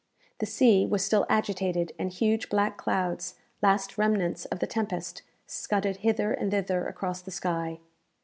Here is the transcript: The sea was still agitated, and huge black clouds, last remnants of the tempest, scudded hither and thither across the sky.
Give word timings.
The 0.39 0.47
sea 0.47 0.87
was 0.87 1.05
still 1.05 1.27
agitated, 1.29 1.91
and 1.99 2.09
huge 2.11 2.49
black 2.49 2.75
clouds, 2.75 3.35
last 3.61 3.99
remnants 3.99 4.45
of 4.45 4.57
the 4.57 4.65
tempest, 4.65 5.21
scudded 5.45 5.97
hither 5.97 6.33
and 6.33 6.49
thither 6.49 6.87
across 6.87 7.21
the 7.21 7.29
sky. 7.29 7.77